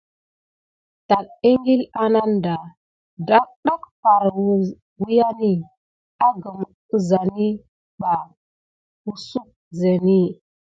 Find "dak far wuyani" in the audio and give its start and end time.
3.27-5.53